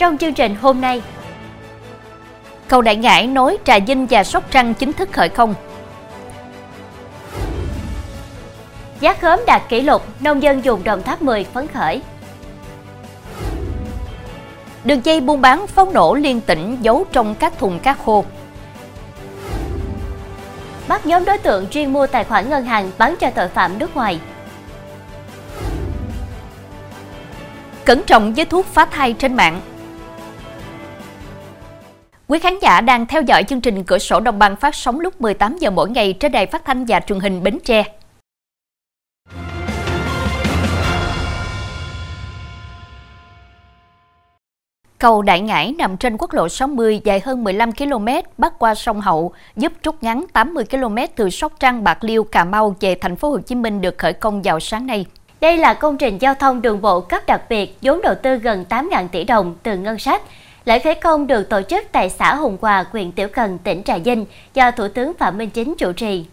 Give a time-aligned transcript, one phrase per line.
[0.00, 1.02] trong chương trình hôm nay.
[2.68, 5.54] Cầu Đại Ngãi nối Trà Vinh và Sóc Trăng chính thức khởi công.
[9.00, 12.02] Giá khóm đạt kỷ lục, nông dân dùng Đồng Tháp 10 phấn khởi.
[14.84, 18.24] Đường dây buôn bán pháo nổ liên tỉnh giấu trong các thùng cát khô.
[20.88, 23.96] Bắt nhóm đối tượng chuyên mua tài khoản ngân hàng bán cho tội phạm nước
[23.96, 24.20] ngoài.
[27.84, 29.60] Cẩn trọng với thuốc phá thai trên mạng.
[32.30, 35.20] Quý khán giả đang theo dõi chương trình Cửa sổ Đồng bằng phát sóng lúc
[35.20, 37.84] 18 giờ mỗi ngày trên đài phát thanh và truyền hình Bến Tre.
[44.98, 48.06] Cầu Đại Ngãi nằm trên quốc lộ 60 dài hơn 15 km
[48.38, 52.44] bắc qua sông Hậu, giúp rút ngắn 80 km từ Sóc Trăng, Bạc Liêu, Cà
[52.44, 55.06] Mau về thành phố Hồ Chí Minh được khởi công vào sáng nay.
[55.40, 58.64] Đây là công trình giao thông đường bộ cấp đặc biệt vốn đầu tư gần
[58.68, 60.22] 8.000 tỷ đồng từ ngân sách.
[60.64, 63.98] Lễ khởi công được tổ chức tại xã Hùng Hòa, huyện Tiểu Cần, tỉnh Trà
[63.98, 66.24] Vinh do Thủ tướng Phạm Minh Chính chủ trì.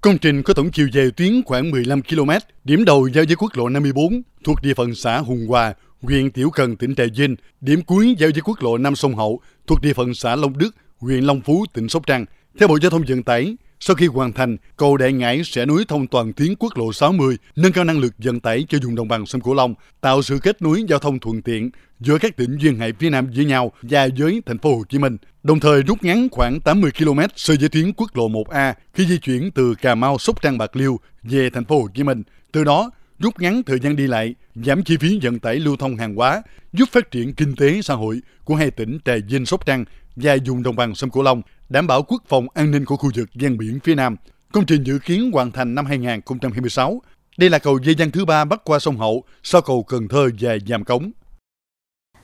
[0.00, 2.30] Công trình có tổng chiều dài tuyến khoảng 15 km,
[2.64, 6.50] điểm đầu giao với quốc lộ 54 thuộc địa phận xã Hùng Hòa, huyện Tiểu
[6.50, 9.92] Cần, tỉnh Trà Vinh, điểm cuối giao với quốc lộ 5 sông Hậu thuộc địa
[9.92, 12.24] phận xã Long Đức, huyện Long Phú, tỉnh Sóc Trăng.
[12.58, 15.84] Theo Bộ Giao thông Vận tải, sau khi hoàn thành, cầu Đại Ngãi sẽ nối
[15.88, 19.08] thông toàn tuyến quốc lộ 60, nâng cao năng lực vận tải cho vùng đồng
[19.08, 22.56] bằng sông Cửu Long, tạo sự kết nối giao thông thuận tiện giữa các tỉnh
[22.56, 25.16] duyên hải phía Nam với nhau và với thành phố Hồ Chí Minh.
[25.42, 29.18] Đồng thời rút ngắn khoảng 80 km so với tuyến quốc lộ 1A khi di
[29.18, 32.22] chuyển từ Cà Mau, Sóc Trăng, Bạc Liêu về thành phố Hồ Chí Minh.
[32.52, 35.96] Từ đó, rút ngắn thời gian đi lại, giảm chi phí vận tải lưu thông
[35.96, 39.66] hàng hóa, giúp phát triển kinh tế xã hội của hai tỉnh Trà Vinh, Sóc
[39.66, 39.84] Trăng
[40.16, 43.10] và vùng đồng bằng sông Cửu Long, đảm bảo quốc phòng an ninh của khu
[43.14, 44.16] vực ven biển phía Nam.
[44.52, 47.02] Công trình dự kiến hoàn thành năm 2026.
[47.36, 50.30] Đây là cầu dây dân thứ ba bắc qua sông Hậu sau cầu Cần Thơ
[50.40, 51.10] và Giàm Cống.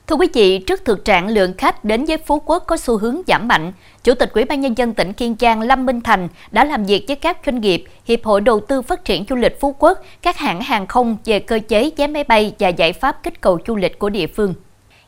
[0.07, 3.21] Thưa quý vị, trước thực trạng lượng khách đến với Phú Quốc có xu hướng
[3.27, 3.73] giảm mạnh,
[4.05, 7.05] Chủ tịch Ủy ban nhân dân tỉnh Kiên Giang Lâm Minh Thành đã làm việc
[7.09, 10.37] với các doanh nghiệp, Hiệp hội Đầu tư Phát triển Du lịch Phú Quốc, các
[10.39, 13.77] hãng hàng không về cơ chế vé máy bay và giải pháp kích cầu du
[13.77, 14.55] lịch của địa phương.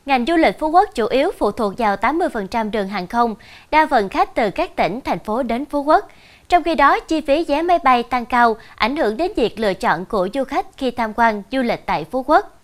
[0.05, 3.35] Ngành du lịch Phú Quốc chủ yếu phụ thuộc vào 80% đường hàng không,
[3.71, 6.09] đa phần khách từ các tỉnh, thành phố đến Phú Quốc.
[6.49, 9.73] Trong khi đó, chi phí vé máy bay tăng cao, ảnh hưởng đến việc lựa
[9.73, 12.61] chọn của du khách khi tham quan du lịch tại Phú Quốc.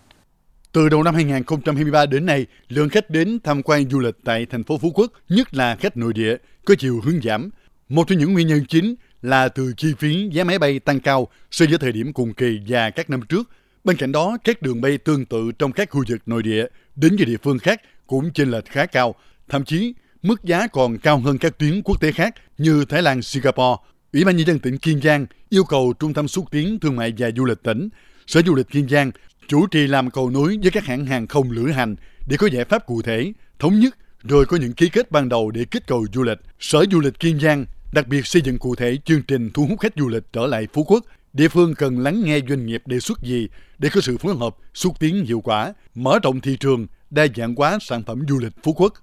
[0.71, 4.63] Từ đầu năm 2023 đến nay, lượng khách đến tham quan du lịch tại thành
[4.63, 6.35] phố Phú Quốc, nhất là khách nội địa,
[6.65, 7.49] có chiều hướng giảm.
[7.89, 11.27] Một trong những nguyên nhân chính là từ chi phí giá máy bay tăng cao
[11.51, 13.49] so với thời điểm cùng kỳ và các năm trước.
[13.83, 16.65] Bên cạnh đó, các đường bay tương tự trong các khu vực nội địa
[16.95, 19.15] đến với địa phương khác cũng chênh lệch khá cao.
[19.49, 23.21] Thậm chí, mức giá còn cao hơn các tuyến quốc tế khác như Thái Lan,
[23.21, 23.81] Singapore.
[24.13, 27.13] Ủy ban nhân dân tỉnh Kiên Giang yêu cầu Trung tâm xúc tiến thương mại
[27.17, 27.89] và du lịch tỉnh,
[28.27, 29.11] Sở Du lịch Kiên Giang
[29.47, 31.95] chủ trì làm cầu nối với các hãng hàng không lữ hành
[32.27, 35.51] để có giải pháp cụ thể, thống nhất rồi có những ký kết ban đầu
[35.51, 36.37] để kích cầu du lịch.
[36.59, 39.79] Sở Du lịch Kiên Giang đặc biệt xây dựng cụ thể chương trình thu hút
[39.79, 41.05] khách du lịch trở lại Phú Quốc.
[41.35, 43.47] Địa phương cần lắng nghe doanh nghiệp đề xuất gì
[43.77, 47.55] để có sự phối hợp, xúc tiến hiệu quả, mở rộng thị trường, đa dạng
[47.55, 48.93] hóa sản phẩm du lịch Phú Quốc.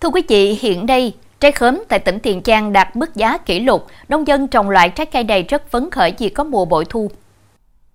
[0.00, 3.60] Thưa quý vị, hiện đây, trái khóm tại tỉnh Tiền Giang đạt mức giá kỷ
[3.60, 6.84] lục, nông dân trồng loại trái cây này rất phấn khởi vì có mùa bội
[6.88, 7.10] thu.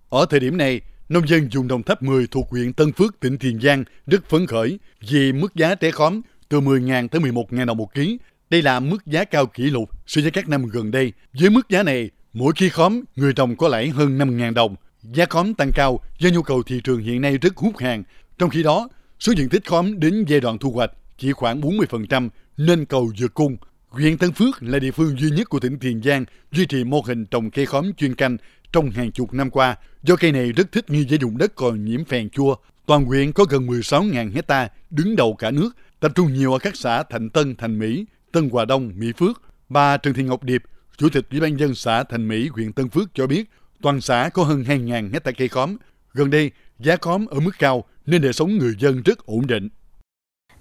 [0.10, 3.38] Ở thời điểm này, nông dân dùng Đồng Tháp 10 thuộc huyện Tân Phước, tỉnh
[3.38, 4.80] Tiền Giang rất phấn khởi
[5.10, 8.18] vì mức giá trái khóm từ 10.000 tới 11.000 đồng một ký.
[8.50, 11.14] Đây là mức giá cao kỷ lục so với các năm gần đây.
[11.34, 14.76] Với mức giá này, mỗi khi khóm người trồng có lãi hơn 5.000 đồng.
[15.04, 18.04] Giá khóm tăng cao do nhu cầu thị trường hiện nay rất hút hàng.
[18.38, 22.30] Trong khi đó, số diện tích khóm đến giai đoạn thu hoạch chỉ khoảng 40%
[22.58, 23.58] nên cầu vượt cung.
[23.90, 27.02] Huyện Tân Phước là địa phương duy nhất của tỉnh Tiền Giang duy trì mô
[27.02, 28.38] hình trồng cây khóm chuyên canh
[28.72, 31.86] trong hàng chục năm qua, do cây này rất thích nghi với vùng đất còn
[31.86, 35.70] nhiễm phèn chua, toàn huyện có gần 16.000 hecta đứng đầu cả nước,
[36.00, 39.42] tập trung nhiều ở các xã Thạnh Tân, Thành Mỹ, Tân Hòa Đông, Mỹ Phước.
[39.70, 40.64] Bà Trần Thị Ngọc Điệp,
[41.00, 43.50] Chủ tịch Ủy ban dân xã Thành Mỹ, huyện Tân Phước cho biết,
[43.82, 45.76] toàn xã có hơn 2.000 hecta cây khóm.
[46.14, 49.70] Gần đây, giá khóm ở mức cao nên đời sống người dân rất ổn định.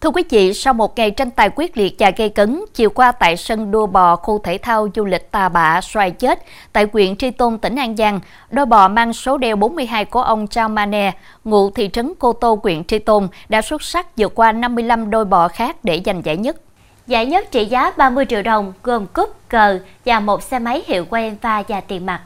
[0.01, 3.13] Thưa quý vị, sau một ngày tranh tài quyết liệt và gây cấn, chiều qua
[3.13, 6.39] tại sân đua bò khu thể thao du lịch Tà Bạ xoài chết
[6.73, 8.21] tại huyện Tri Tôn, tỉnh An Giang,
[8.51, 11.13] đôi bò mang số đeo 42 của ông Chao Mane,
[11.45, 15.25] ngụ thị trấn Cô Tô, huyện Tri Tôn, đã xuất sắc vượt qua 55 đôi
[15.25, 16.57] bò khác để giành giải nhất.
[17.09, 21.05] Giải nhất trị giá 30 triệu đồng, gồm cúp, cờ và một xe máy hiệu
[21.11, 22.23] quen và và tiền mặt.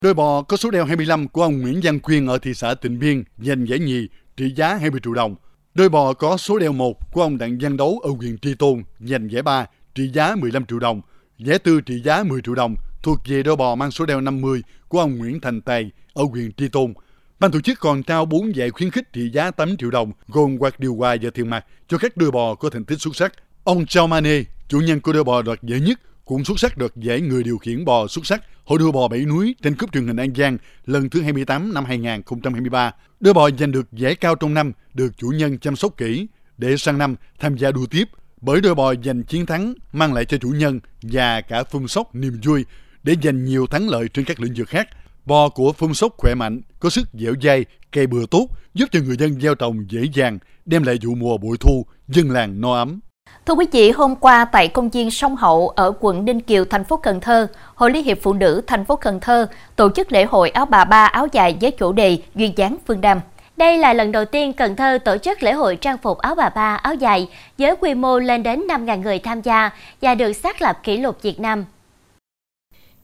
[0.00, 2.98] Đôi bò có số đeo 25 của ông Nguyễn Văn Quyên ở thị xã Tịnh
[2.98, 5.34] Biên giành giải nhì trị giá 20 triệu đồng.
[5.74, 8.82] Đôi bò có số đeo 1 của ông Đặng Văn Đấu ở huyện Tri Tôn
[9.00, 11.00] giành giải ba trị giá 15 triệu đồng.
[11.38, 14.62] Giải tư trị giá 10 triệu đồng thuộc về đôi bò mang số đeo 50
[14.88, 16.94] của ông Nguyễn Thành Tài ở huyện Tri Tôn.
[17.40, 20.58] Ban tổ chức còn trao 4 giải khuyến khích trị giá 8 triệu đồng, gồm
[20.58, 23.32] quạt điều hòa và tiền mặt cho các đôi bò có thành tích xuất sắc.
[23.64, 26.90] Ông Chao Mane, chủ nhân của đôi bò đoạt giải nhất, cũng xuất sắc đoạt
[26.96, 30.06] giải người điều khiển bò xuất sắc Hội đua bò Bảy Núi trên cúp truyền
[30.06, 32.94] hình An Giang lần thứ 28 năm 2023.
[33.20, 36.26] Đôi bò giành được giải cao trong năm được chủ nhân chăm sóc kỹ
[36.58, 38.04] để sang năm tham gia đua tiếp
[38.40, 42.14] bởi đôi bò giành chiến thắng mang lại cho chủ nhân và cả phun sóc
[42.14, 42.64] niềm vui
[43.02, 44.88] để giành nhiều thắng lợi trên các lĩnh vực khác.
[45.24, 49.00] Bò của phun sóc khỏe mạnh, có sức dẻo dai, cây bừa tốt, giúp cho
[49.00, 52.74] người dân gieo trồng dễ dàng, đem lại vụ mùa bội thu, dân làng no
[52.74, 53.00] ấm.
[53.46, 56.84] Thưa quý vị, hôm qua tại công viên Sông Hậu ở quận Ninh Kiều, thành
[56.84, 59.46] phố Cần Thơ, Hội Liên hiệp Phụ nữ thành phố Cần Thơ
[59.76, 63.00] tổ chức lễ hội áo bà ba áo dài với chủ đề duyên dáng phương
[63.00, 63.20] Nam.
[63.56, 66.48] Đây là lần đầu tiên Cần Thơ tổ chức lễ hội trang phục áo bà
[66.48, 67.28] ba áo dài
[67.58, 69.70] với quy mô lên đến 5.000 người tham gia
[70.02, 71.64] và được xác lập kỷ lục Việt Nam.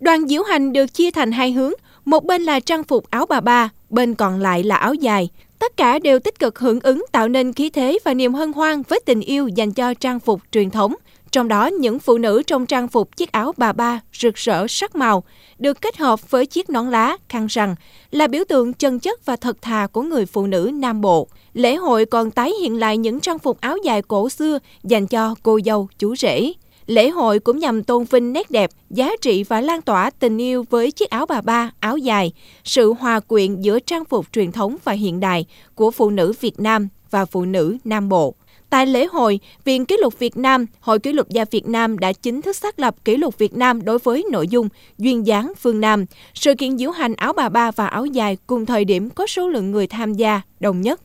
[0.01, 1.73] Đoàn diễu hành được chia thành hai hướng,
[2.05, 5.29] một bên là trang phục áo bà ba, bên còn lại là áo dài.
[5.59, 8.83] Tất cả đều tích cực hưởng ứng tạo nên khí thế và niềm hân hoan
[8.83, 10.95] với tình yêu dành cho trang phục truyền thống.
[11.31, 14.97] Trong đó, những phụ nữ trong trang phục chiếc áo bà ba rực rỡ sắc
[14.97, 15.25] màu,
[15.59, 17.75] được kết hợp với chiếc nón lá, khăn rằn,
[18.11, 21.29] là biểu tượng chân chất và thật thà của người phụ nữ Nam Bộ.
[21.53, 25.35] Lễ hội còn tái hiện lại những trang phục áo dài cổ xưa dành cho
[25.43, 26.53] cô dâu, chú rể.
[26.89, 30.65] Lễ hội cũng nhằm tôn vinh nét đẹp, giá trị và lan tỏa tình yêu
[30.71, 32.33] với chiếc áo bà ba, áo dài,
[32.65, 36.61] sự hòa quyện giữa trang phục truyền thống và hiện đại của phụ nữ Việt
[36.61, 38.35] Nam và phụ nữ Nam Bộ.
[38.71, 42.13] Tại lễ hội, Viện Kỷ lục Việt Nam, Hội Kỷ lục gia Việt Nam đã
[42.13, 44.69] chính thức xác lập kỷ lục Việt Nam đối với nội dung
[44.99, 46.05] duyên dáng phương Nam.
[46.35, 49.49] Sự kiện diễu hành áo bà ba và áo dài cùng thời điểm có số
[49.49, 51.01] lượng người tham gia đông nhất.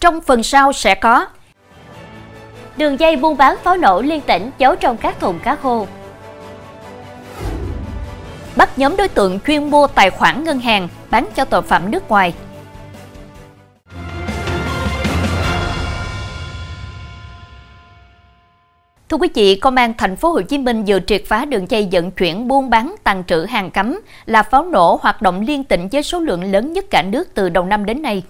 [0.00, 1.26] Trong phần sau sẽ có
[2.80, 5.86] Đường dây buôn bán pháo nổ liên tỉnh giấu trong các thùng cá khô.
[8.56, 12.08] Bắt nhóm đối tượng chuyên mua tài khoản ngân hàng bán cho tội phạm nước
[12.08, 12.34] ngoài.
[19.08, 21.88] Thưa quý vị, Công an thành phố Hồ Chí Minh vừa triệt phá đường dây
[21.92, 25.88] vận chuyển buôn bán tàn trữ hàng cấm là pháo nổ hoạt động liên tỉnh
[25.92, 28.22] với số lượng lớn nhất cả nước từ đầu năm đến nay.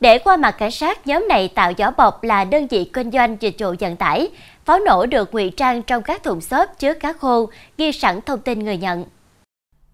[0.00, 3.36] Để qua mặt cảnh sát, nhóm này tạo vỏ bọc là đơn vị kinh doanh
[3.40, 4.28] dịch vụ vận tải.
[4.64, 8.40] Pháo nổ được ngụy trang trong các thùng xốp chứa cá khô, ghi sẵn thông
[8.40, 9.04] tin người nhận.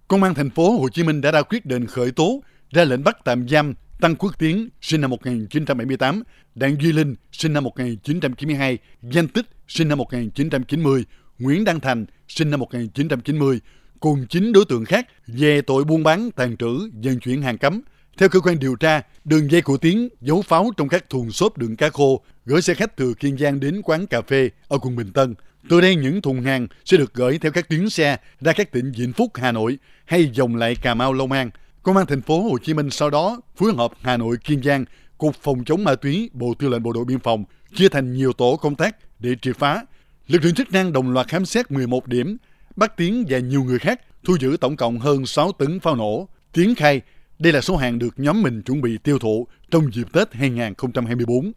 [0.08, 3.04] Công an thành phố Hồ Chí Minh đã ra quyết định khởi tố, ra lệnh
[3.04, 6.22] bắt tạm giam Tăng Quốc Tiến, sinh năm 1978,
[6.54, 11.04] Đặng Duy Linh, sinh năm 1992, Danh Tích, sinh năm 1990,
[11.38, 13.60] Nguyễn Đăng Thành, sinh năm 1990,
[14.00, 17.80] cùng 9 đối tượng khác về tội buôn bán, tàn trữ, vận chuyển hàng cấm.
[18.18, 21.58] Theo cơ quan điều tra, đường dây của Tiến giấu pháo trong các thùng xốp
[21.58, 24.96] đựng cá khô, gửi xe khách từ Kiên Giang đến quán cà phê ở quận
[24.96, 25.34] Bình Tân.
[25.68, 28.92] Từ đây những thùng hàng sẽ được gửi theo các tuyến xe ra các tỉnh
[28.96, 31.50] Vĩnh Phúc, Hà Nội hay dòng lại Cà Mau, Long An.
[31.82, 34.84] Công an thành phố Hồ Chí Minh sau đó phối hợp Hà Nội, Kiên Giang,
[35.18, 38.32] Cục Phòng chống ma túy, Bộ Tư lệnh Bộ đội Biên phòng chia thành nhiều
[38.32, 39.84] tổ công tác để triệt phá.
[40.26, 42.36] Lực lượng chức năng đồng loạt khám xét 11 điểm,
[42.76, 46.28] bắt Tiến và nhiều người khác, thu giữ tổng cộng hơn 6 tấn pháo nổ.
[46.52, 47.00] Tiến khai
[47.38, 51.52] đây là số hàng được nhóm mình chuẩn bị tiêu thụ trong dịp Tết 2024.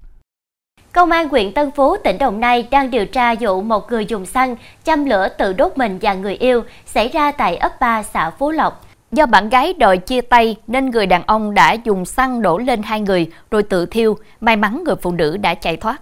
[0.91, 4.25] Công an huyện Tân Phú, tỉnh Đồng Nai đang điều tra vụ một người dùng
[4.25, 8.29] xăng châm lửa tự đốt mình và người yêu xảy ra tại ấp 3 xã
[8.29, 8.85] Phú Lộc.
[9.11, 12.83] Do bạn gái đòi chia tay nên người đàn ông đã dùng xăng đổ lên
[12.83, 14.17] hai người rồi tự thiêu.
[14.41, 16.01] May mắn người phụ nữ đã chạy thoát.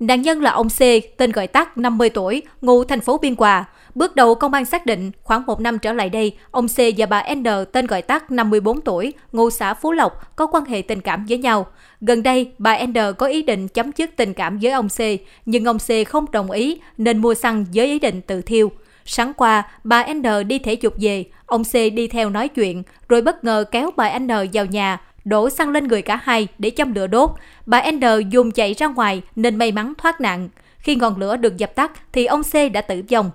[0.00, 0.80] Nạn nhân là ông C,
[1.16, 3.64] tên gọi tắt 50 tuổi, ngụ thành phố Biên Hòa.
[3.94, 7.06] Bước đầu công an xác định khoảng một năm trở lại đây, ông C và
[7.06, 11.00] bà N tên gọi tắt 54 tuổi, ngụ xã Phú Lộc có quan hệ tình
[11.00, 11.66] cảm với nhau.
[12.00, 15.00] Gần đây, bà N có ý định chấm dứt tình cảm với ông C,
[15.46, 18.70] nhưng ông C không đồng ý nên mua xăng với ý định tự thiêu.
[19.04, 23.22] Sáng qua, bà N đi thể dục về, ông C đi theo nói chuyện, rồi
[23.22, 26.94] bất ngờ kéo bà N vào nhà, đổ xăng lên người cả hai để châm
[26.94, 27.30] lửa đốt.
[27.66, 30.48] Bà N dùng chạy ra ngoài nên may mắn thoát nạn.
[30.78, 33.30] Khi ngọn lửa được dập tắt thì ông C đã tử vong.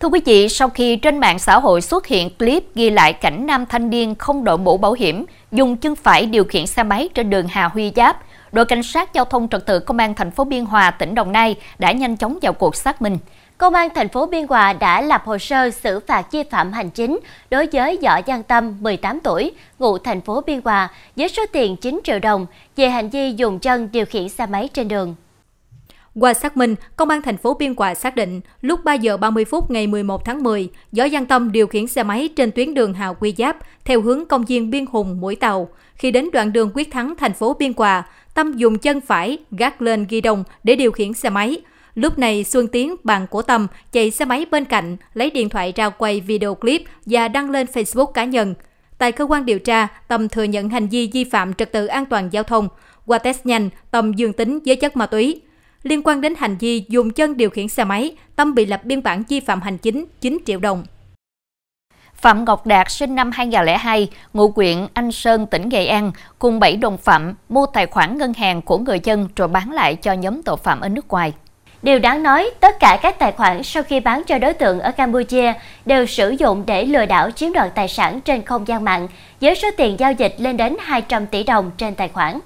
[0.00, 3.46] Thưa quý vị, sau khi trên mạng xã hội xuất hiện clip ghi lại cảnh
[3.46, 7.08] nam thanh niên không đội mũ bảo hiểm, dùng chân phải điều khiển xe máy
[7.14, 10.30] trên đường Hà Huy Giáp, đội cảnh sát giao thông trật tự công an thành
[10.30, 13.18] phố Biên Hòa, tỉnh Đồng Nai đã nhanh chóng vào cuộc xác minh.
[13.58, 16.90] Công an thành phố Biên Hòa đã lập hồ sơ xử phạt vi phạm hành
[16.90, 17.20] chính
[17.50, 21.76] đối với Võ Giang Tâm, 18 tuổi, ngụ thành phố Biên Hòa, với số tiền
[21.76, 22.46] 9 triệu đồng
[22.76, 25.14] về hành vi dùng chân điều khiển xe máy trên đường.
[26.14, 29.44] Qua xác minh, Công an thành phố Biên Hòa xác định lúc 3 giờ 30
[29.44, 32.94] phút ngày 11 tháng 10, Võ Giang Tâm điều khiển xe máy trên tuyến đường
[32.94, 35.68] Hào Quy Giáp theo hướng công viên Biên Hùng, Mũi Tàu.
[35.94, 38.02] Khi đến đoạn đường Quyết Thắng, thành phố Biên Hòa,
[38.34, 41.60] Tâm dùng chân phải gác lên ghi đồng để điều khiển xe máy.
[41.94, 45.72] Lúc này Xuân Tiến, bạn của Tâm, chạy xe máy bên cạnh, lấy điện thoại
[45.76, 48.54] ra quay video clip và đăng lên Facebook cá nhân.
[48.98, 52.06] Tại cơ quan điều tra, Tâm thừa nhận hành vi vi phạm trật tự an
[52.06, 52.68] toàn giao thông.
[53.06, 55.40] Qua test nhanh, Tâm dương tính với chất ma túy.
[55.82, 59.02] Liên quan đến hành vi dùng chân điều khiển xe máy, Tâm bị lập biên
[59.02, 60.84] bản vi phạm hành chính 9 triệu đồng.
[62.14, 66.76] Phạm Ngọc Đạt sinh năm 2002, ngụ huyện Anh Sơn, tỉnh Nghệ An, cùng 7
[66.76, 70.42] đồng phạm mua tài khoản ngân hàng của người dân rồi bán lại cho nhóm
[70.42, 71.32] tội phạm ở nước ngoài.
[71.84, 74.92] Điều đáng nói, tất cả các tài khoản sau khi bán cho đối tượng ở
[74.92, 75.52] Campuchia
[75.86, 79.08] đều sử dụng để lừa đảo chiếm đoạt tài sản trên không gian mạng,
[79.40, 82.38] với số tiền giao dịch lên đến 200 tỷ đồng trên tài khoản.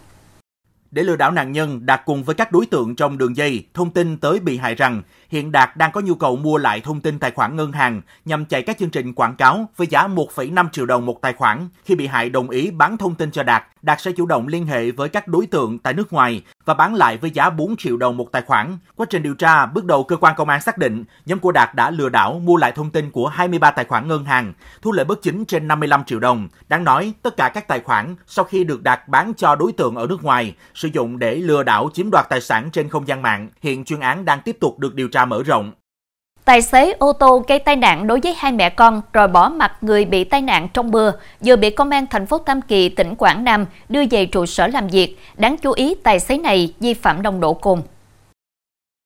[0.90, 3.90] Để lừa đảo nạn nhân, Đạt cùng với các đối tượng trong đường dây thông
[3.90, 7.18] tin tới bị hại rằng hiện Đạt đang có nhu cầu mua lại thông tin
[7.18, 10.86] tài khoản ngân hàng nhằm chạy các chương trình quảng cáo với giá 1,5 triệu
[10.86, 11.68] đồng một tài khoản.
[11.84, 14.66] Khi bị hại đồng ý bán thông tin cho Đạt, Đạt sẽ chủ động liên
[14.66, 17.96] hệ với các đối tượng tại nước ngoài và bán lại với giá 4 triệu
[17.96, 18.78] đồng một tài khoản.
[18.96, 21.74] Quá trình điều tra, bước đầu cơ quan công an xác định nhóm của Đạt
[21.74, 25.04] đã lừa đảo mua lại thông tin của 23 tài khoản ngân hàng, thu lợi
[25.04, 26.48] bất chính trên 55 triệu đồng.
[26.68, 29.96] Đáng nói, tất cả các tài khoản sau khi được Đạt bán cho đối tượng
[29.96, 33.22] ở nước ngoài sử dụng để lừa đảo chiếm đoạt tài sản trên không gian
[33.22, 33.48] mạng.
[33.62, 35.72] Hiện chuyên án đang tiếp tục được điều tra mở rộng.
[36.48, 39.72] Tài xế ô tô gây tai nạn đối với hai mẹ con rồi bỏ mặt
[39.80, 43.14] người bị tai nạn trong mưa, vừa bị công an thành phố Tam Kỳ, tỉnh
[43.14, 45.18] Quảng Nam đưa về trụ sở làm việc.
[45.36, 47.82] Đáng chú ý, tài xế này vi phạm nồng độ cồn.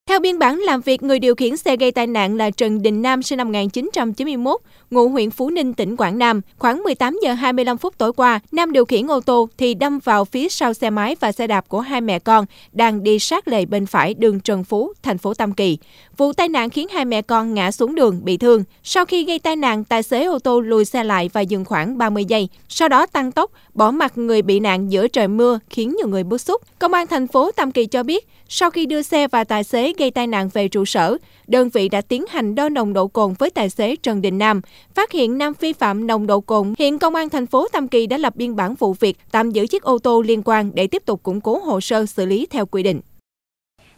[0.09, 3.02] Theo biên bản làm việc, người điều khiển xe gây tai nạn là Trần Đình
[3.02, 6.40] Nam sinh năm 1991, ngụ huyện Phú Ninh, tỉnh Quảng Nam.
[6.59, 10.25] Khoảng 18 giờ 25 phút tối qua, Nam điều khiển ô tô thì đâm vào
[10.25, 13.64] phía sau xe máy và xe đạp của hai mẹ con đang đi sát lề
[13.64, 15.78] bên phải đường Trần Phú, thành phố Tam Kỳ.
[16.16, 18.64] Vụ tai nạn khiến hai mẹ con ngã xuống đường bị thương.
[18.82, 21.99] Sau khi gây tai nạn, tài xế ô tô lùi xe lại và dừng khoảng
[21.99, 22.49] 30 giây.
[22.68, 26.25] Sau đó tăng tốc, bỏ mặt người bị nạn giữa trời mưa khiến nhiều người
[26.25, 26.62] bức xúc.
[26.78, 29.91] Công an thành phố Tam Kỳ cho biết, sau khi đưa xe và tài xế
[29.99, 33.34] gây tai nạn về trụ sở, đơn vị đã tiến hành đo nồng độ cồn
[33.38, 34.61] với tài xế Trần Đình Nam,
[34.94, 36.75] phát hiện Nam vi phạm nồng độ cồn.
[36.78, 39.66] Hiện công an thành phố Tam Kỳ đã lập biên bản vụ việc, tạm giữ
[39.66, 42.66] chiếc ô tô liên quan để tiếp tục củng cố hồ sơ xử lý theo
[42.66, 43.00] quy định.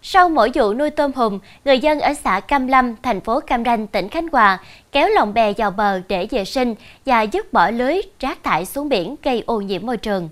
[0.02, 3.64] Sau mỗi vụ nuôi tôm hùm, người dân ở xã Cam Lâm, thành phố Cam
[3.64, 4.60] Ranh, tỉnh Khánh Hòa
[4.92, 6.74] kéo lồng bè vào bờ để vệ sinh
[7.06, 10.28] và dứt bỏ lưới rác thải xuống biển gây ô nhiễm môi trường.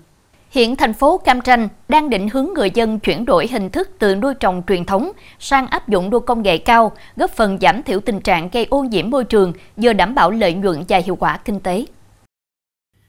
[0.53, 4.15] Hiện thành phố Cam Ranh đang định hướng người dân chuyển đổi hình thức từ
[4.15, 7.99] nuôi trồng truyền thống sang áp dụng nuôi công nghệ cao, góp phần giảm thiểu
[7.99, 11.37] tình trạng gây ô nhiễm môi trường, vừa đảm bảo lợi nhuận và hiệu quả
[11.37, 11.85] kinh tế.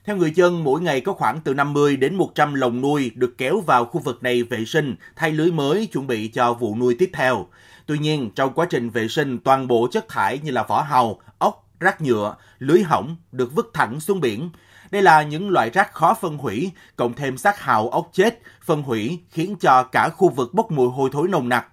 [0.04, 3.60] Theo người dân, mỗi ngày có khoảng từ 50 đến 100 lồng nuôi được kéo
[3.60, 7.10] vào khu vực này vệ sinh, thay lưới mới chuẩn bị cho vụ nuôi tiếp
[7.12, 7.46] theo.
[7.86, 11.20] Tuy nhiên, trong quá trình vệ sinh, toàn bộ chất thải như là vỏ hàu,
[11.38, 14.50] ốc, rác nhựa, lưới hỏng được vứt thẳng xuống biển.
[14.94, 18.82] Đây là những loại rác khó phân hủy, cộng thêm xác hào ốc chết, phân
[18.82, 21.66] hủy khiến cho cả khu vực bốc mùi hôi thối nồng nặc.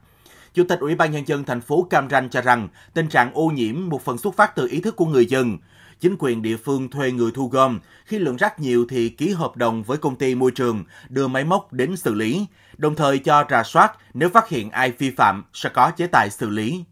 [0.54, 3.48] Chủ tịch Ủy ban Nhân dân thành phố Cam Ranh cho rằng tình trạng ô
[3.48, 5.58] nhiễm một phần xuất phát từ ý thức của người dân.
[6.00, 9.56] Chính quyền địa phương thuê người thu gom, khi lượng rác nhiều thì ký hợp
[9.56, 12.46] đồng với công ty môi trường, đưa máy móc đến xử lý,
[12.78, 16.30] đồng thời cho rà soát nếu phát hiện ai vi phạm sẽ có chế tài
[16.30, 16.84] xử lý.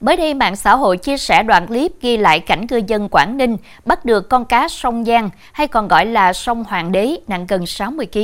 [0.00, 3.36] Mới đây, mạng xã hội chia sẻ đoạn clip ghi lại cảnh cư dân Quảng
[3.36, 7.46] Ninh bắt được con cá sông Giang, hay còn gọi là sông Hoàng đế, nặng
[7.48, 8.18] gần 60 kg.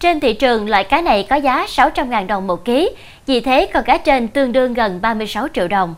[0.00, 2.90] Trên thị trường, loại cá này có giá 600.000 đồng một ký,
[3.26, 5.94] vì thế con cá trên tương đương gần 36 triệu đồng.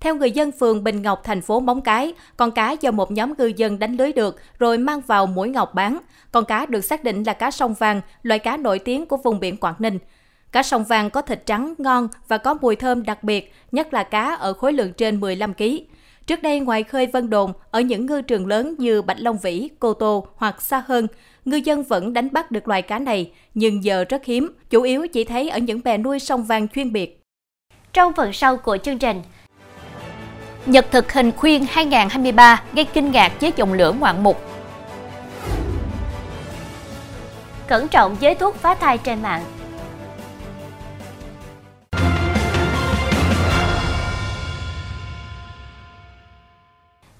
[0.00, 3.32] Theo người dân phường Bình Ngọc, thành phố Móng Cái, con cá do một nhóm
[3.38, 5.98] ngư dân đánh lưới được rồi mang vào mũi ngọc bán.
[6.32, 9.40] Con cá được xác định là cá sông vàng, loại cá nổi tiếng của vùng
[9.40, 9.98] biển Quảng Ninh.
[10.54, 14.02] Cá sông vàng có thịt trắng ngon và có mùi thơm đặc biệt, nhất là
[14.02, 15.64] cá ở khối lượng trên 15 kg.
[16.26, 19.68] Trước đây ngoài khơi Vân Đồn, ở những ngư trường lớn như Bạch Long Vĩ,
[19.78, 21.06] Cô Tô hoặc xa hơn,
[21.44, 25.06] ngư dân vẫn đánh bắt được loài cá này, nhưng giờ rất hiếm, chủ yếu
[25.08, 27.20] chỉ thấy ở những bè nuôi sông vàng chuyên biệt.
[27.92, 29.22] Trong phần sau của chương trình,
[30.66, 34.40] Nhật thực hình khuyên 2023 gây kinh ngạc với dòng lửa ngoạn mục.
[37.66, 39.44] Cẩn trọng với thuốc phá thai trên mạng.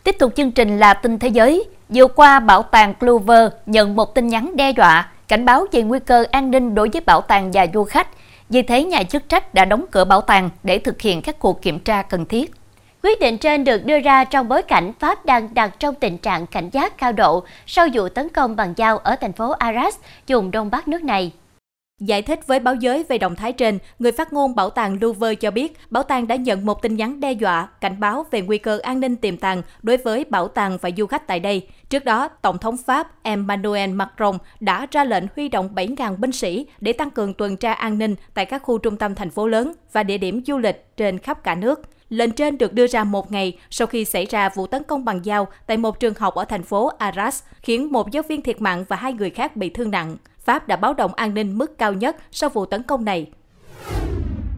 [0.05, 1.65] Tiếp tục chương trình là tin thế giới.
[1.89, 5.99] Vừa qua, bảo tàng Clover nhận một tin nhắn đe dọa, cảnh báo về nguy
[5.99, 8.09] cơ an ninh đối với bảo tàng và du khách.
[8.49, 11.63] Vì thế, nhà chức trách đã đóng cửa bảo tàng để thực hiện các cuộc
[11.63, 12.53] kiểm tra cần thiết.
[13.03, 16.47] Quyết định trên được đưa ra trong bối cảnh Pháp đang đặt trong tình trạng
[16.47, 19.97] cảnh giác cao độ sau vụ tấn công bằng dao ở thành phố Arras,
[20.29, 21.33] vùng đông bắc nước này.
[22.01, 25.35] Giải thích với báo giới về động thái trên, người phát ngôn Bảo tàng Louvre
[25.35, 28.59] cho biết bảo tàng đã nhận một tin nhắn đe dọa, cảnh báo về nguy
[28.59, 31.69] cơ an ninh tiềm tàng đối với bảo tàng và du khách tại đây.
[31.89, 36.67] Trước đó, Tổng thống Pháp Emmanuel Macron đã ra lệnh huy động 7.000 binh sĩ
[36.81, 39.73] để tăng cường tuần tra an ninh tại các khu trung tâm thành phố lớn
[39.93, 41.81] và địa điểm du lịch trên khắp cả nước.
[42.09, 45.25] Lệnh trên được đưa ra một ngày sau khi xảy ra vụ tấn công bằng
[45.25, 48.85] dao tại một trường học ở thành phố Arras, khiến một giáo viên thiệt mạng
[48.89, 50.17] và hai người khác bị thương nặng.
[50.45, 53.27] Pháp đã báo động an ninh mức cao nhất sau vụ tấn công này.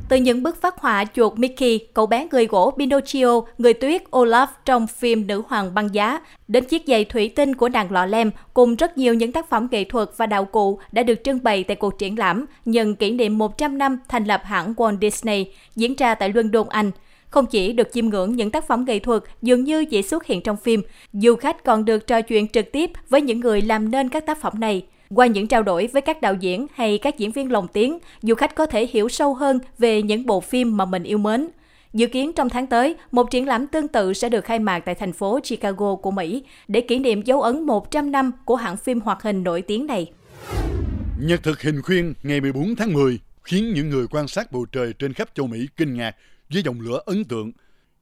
[0.08, 4.46] Từ những bức phát họa chuột Mickey, cậu bé người gỗ Pinocchio, người tuyết Olaf
[4.64, 8.30] trong phim Nữ hoàng băng giá, đến chiếc giày thủy tinh của nàng lọ lem
[8.54, 11.64] cùng rất nhiều những tác phẩm nghệ thuật và đạo cụ đã được trưng bày
[11.64, 15.94] tại cuộc triển lãm nhân kỷ niệm 100 năm thành lập hãng Walt Disney diễn
[15.94, 16.90] ra tại London, Anh.
[17.30, 20.40] Không chỉ được chiêm ngưỡng những tác phẩm nghệ thuật dường như chỉ xuất hiện
[20.40, 24.08] trong phim, du khách còn được trò chuyện trực tiếp với những người làm nên
[24.08, 24.86] các tác phẩm này.
[25.10, 28.34] Qua những trao đổi với các đạo diễn hay các diễn viên lồng tiếng, du
[28.34, 31.48] khách có thể hiểu sâu hơn về những bộ phim mà mình yêu mến.
[31.92, 34.94] Dự kiến trong tháng tới, một triển lãm tương tự sẽ được khai mạc tại
[34.94, 39.00] thành phố Chicago của Mỹ để kỷ niệm dấu ấn 100 năm của hãng phim
[39.00, 40.12] hoạt hình nổi tiếng này.
[41.20, 44.92] Nhật thực hình khuyên ngày 14 tháng 10 khiến những người quan sát bầu trời
[44.98, 46.16] trên khắp châu Mỹ kinh ngạc
[46.52, 47.52] với dòng lửa ấn tượng.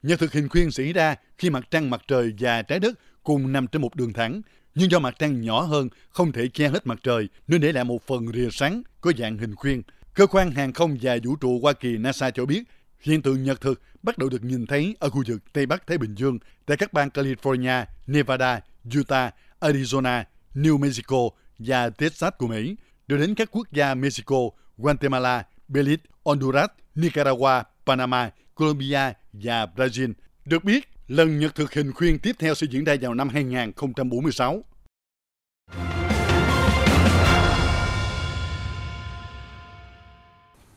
[0.02, 3.52] Nhật thực hình khuyên xảy ra khi mặt trăng, mặt trời và trái đất cùng
[3.52, 4.42] nằm trên một đường thẳng,
[4.75, 7.85] nhưng do mặt trăng nhỏ hơn không thể che hết mặt trời nên để lại
[7.85, 9.83] một phần rìa sáng có dạng hình khuyên.
[10.14, 12.62] Cơ quan hàng không và vũ trụ Hoa Kỳ NASA cho biết
[13.00, 15.99] hiện tượng nhật thực bắt đầu được nhìn thấy ở khu vực Tây Bắc Thái
[15.99, 18.61] Bình Dương tại các bang California, Nevada,
[19.00, 21.28] Utah, Arizona, New Mexico
[21.59, 22.76] và Texas của Mỹ,
[23.07, 24.37] đưa đến các quốc gia Mexico,
[24.76, 30.12] Guatemala, Belize, Honduras, Nicaragua, Panama, Colombia và Brazil.
[30.45, 34.62] Được biết, lần nhật thực hình khuyên tiếp theo sẽ diễn ra vào năm 2046.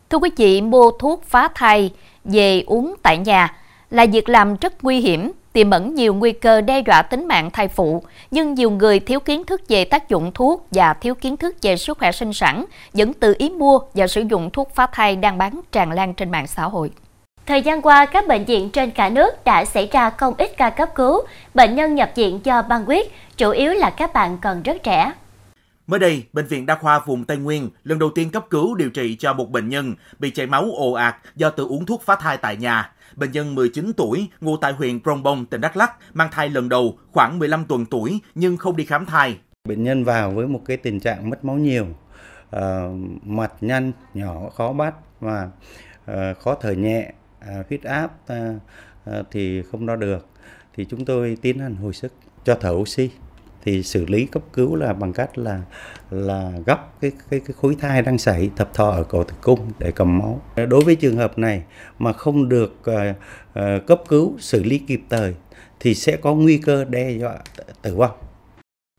[0.09, 1.93] Thưa quý vị, mua thuốc phá thai
[2.23, 3.57] về uống tại nhà
[3.89, 7.49] là việc làm rất nguy hiểm, tiềm ẩn nhiều nguy cơ đe dọa tính mạng
[7.53, 11.37] thai phụ, nhưng nhiều người thiếu kiến thức về tác dụng thuốc và thiếu kiến
[11.37, 14.87] thức về sức khỏe sinh sản vẫn tự ý mua và sử dụng thuốc phá
[14.93, 16.91] thai đang bán tràn lan trên mạng xã hội.
[17.47, 20.69] Thời gian qua, các bệnh viện trên cả nước đã xảy ra không ít ca
[20.69, 21.21] cấp cứu,
[21.53, 23.07] bệnh nhân nhập viện do băng huyết,
[23.37, 25.11] chủ yếu là các bạn còn rất trẻ.
[25.87, 28.89] Mới đây, Bệnh viện Đa khoa vùng Tây Nguyên lần đầu tiên cấp cứu điều
[28.89, 32.15] trị cho một bệnh nhân bị chảy máu ồ ạt do tự uống thuốc phá
[32.15, 32.91] thai tại nhà.
[33.15, 36.69] Bệnh nhân 19 tuổi, ngụ tại huyện Krông Bông, tỉnh Đắk Lắk, mang thai lần
[36.69, 39.37] đầu, khoảng 15 tuần tuổi nhưng không đi khám thai.
[39.67, 41.85] Bệnh nhân vào với một cái tình trạng mất máu nhiều,
[42.55, 42.61] uh,
[43.23, 45.49] mặt nhăn, nhỏ, khó bắt và
[46.11, 47.11] uh, khó thở nhẹ,
[47.47, 48.53] À, huyết áp à,
[49.05, 50.27] à, thì không đo được.
[50.75, 52.13] Thì chúng tôi tiến hành hồi sức
[52.45, 53.09] cho thở oxy
[53.63, 55.61] thì xử lý cấp cứu là bằng cách là
[56.11, 59.59] là gấp cái cái cái khối thai đang xảy thập thọ ở cổ tử cung
[59.79, 60.41] để cầm máu.
[60.55, 61.63] Đối với trường hợp này
[61.99, 63.15] mà không được uh,
[63.59, 65.35] uh, cấp cứu xử lý kịp thời
[65.79, 67.37] thì sẽ có nguy cơ đe dọa
[67.81, 68.26] tử vong.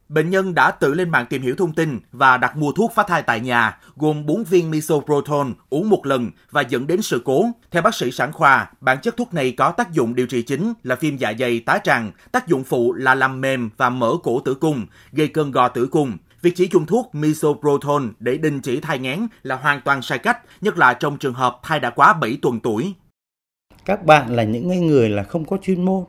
[0.08, 3.02] Bệnh nhân đã tự lên mạng tìm hiểu thông tin và đặt mua thuốc phá
[3.02, 7.46] thai tại nhà, gồm 4 viên misoprostol uống một lần và dẫn đến sự cố.
[7.70, 10.72] Theo bác sĩ sản khoa, bản chất thuốc này có tác dụng điều trị chính
[10.82, 14.40] là viêm dạ dày tá tràng, tác dụng phụ là làm mềm và mở cổ
[14.40, 16.16] tử cung, gây cơn gò tử cung.
[16.42, 20.38] Việc chỉ dùng thuốc misoprostol để đình chỉ thai nghén là hoàn toàn sai cách,
[20.60, 22.94] nhất là trong trường hợp thai đã quá 7 tuần tuổi.
[23.84, 26.04] Các bạn là những người là không có chuyên môn,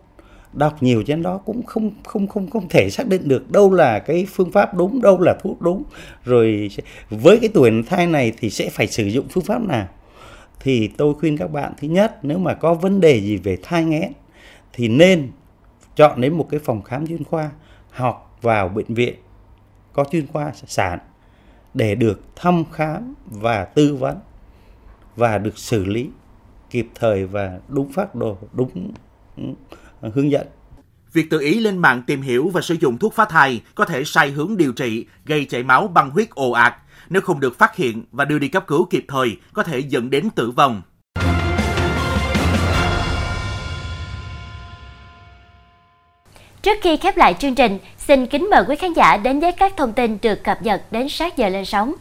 [0.53, 3.99] đọc nhiều trên đó cũng không không không không thể xác định được đâu là
[3.99, 5.83] cái phương pháp đúng, đâu là thuốc đúng.
[6.25, 6.69] Rồi
[7.09, 9.87] với cái tuổi thai này thì sẽ phải sử dụng phương pháp nào?
[10.59, 13.83] Thì tôi khuyên các bạn, thứ nhất, nếu mà có vấn đề gì về thai
[13.83, 14.11] nghẽn
[14.73, 15.31] thì nên
[15.95, 17.51] chọn đến một cái phòng khám chuyên khoa
[17.91, 19.15] hoặc vào bệnh viện
[19.93, 20.99] có chuyên khoa sản
[21.73, 24.17] để được thăm khám và tư vấn
[25.15, 26.09] và được xử lý
[26.69, 28.91] kịp thời và đúng phác đồ, đúng
[30.01, 30.47] hướng dẫn.
[31.13, 34.03] Việc tự ý lên mạng tìm hiểu và sử dụng thuốc phá thai có thể
[34.05, 36.75] sai hướng điều trị, gây chảy máu băng huyết ồ ạt.
[37.09, 40.09] Nếu không được phát hiện và đưa đi cấp cứu kịp thời, có thể dẫn
[40.09, 40.81] đến tử vong.
[46.61, 49.73] Trước khi khép lại chương trình, xin kính mời quý khán giả đến với các
[49.77, 51.93] thông tin được cập nhật đến sát giờ lên sóng.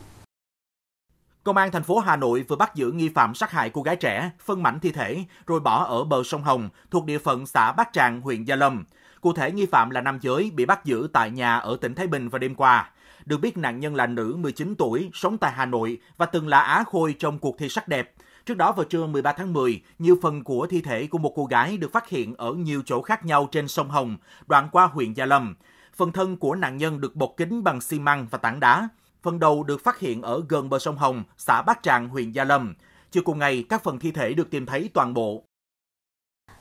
[1.49, 3.97] Công an thành phố Hà Nội vừa bắt giữ nghi phạm sát hại cô gái
[3.97, 7.73] trẻ, phân mảnh thi thể rồi bỏ ở bờ sông Hồng thuộc địa phận xã
[7.73, 8.85] Bát Tràng, huyện Gia Lâm.
[9.21, 12.07] Cụ thể nghi phạm là nam giới bị bắt giữ tại nhà ở tỉnh Thái
[12.07, 12.91] Bình vào đêm qua.
[13.25, 16.61] Được biết nạn nhân là nữ 19 tuổi, sống tại Hà Nội và từng là
[16.61, 18.15] Á Khôi trong cuộc thi sắc đẹp.
[18.47, 21.45] Trước đó vào trưa 13 tháng 10, nhiều phần của thi thể của một cô
[21.45, 25.13] gái được phát hiện ở nhiều chỗ khác nhau trên sông Hồng, đoạn qua huyện
[25.13, 25.55] Gia Lâm.
[25.97, 28.89] Phần thân của nạn nhân được bọc kính bằng xi măng và tảng đá.
[29.23, 32.45] Phần đầu được phát hiện ở gần bờ sông Hồng, xã Bát Tràng, huyện Gia
[32.45, 32.75] Lâm.
[33.11, 35.45] Chiều cùng ngày, các phần thi thể được tìm thấy toàn bộ.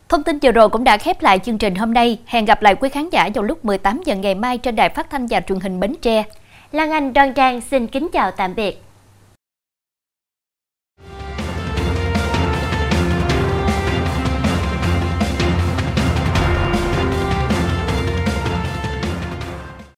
[0.10, 2.20] Thông tin vừa rồi cũng đã khép lại chương trình hôm nay.
[2.26, 5.10] Hẹn gặp lại quý khán giả vào lúc 18 giờ ngày mai trên đài phát
[5.10, 6.24] thanh và truyền hình Bến Tre.
[6.72, 8.87] Lan Anh Đoan Trang xin kính chào tạm biệt.